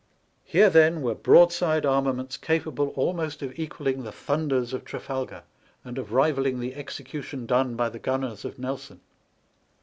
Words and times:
Here, 0.43 0.71
then, 0.71 1.03
were 1.03 1.13
broadside 1.13 1.85
armaments 1.85 2.35
capable 2.35 2.87
almost 2.95 3.43
of 3.43 3.59
equalling 3.59 4.01
the 4.01 4.11
thunders 4.11 4.73
of 4.73 4.83
Trafalgar 4.83 5.43
and 5.83 5.99
of 5.99 6.11
rivalling 6.11 6.59
the 6.59 6.73
execution 6.73 7.45
done 7.45 7.75
by 7.75 7.87
the 7.89 7.99
gunners 7.99 8.43
of 8.43 8.57
Nelson. 8.57 9.01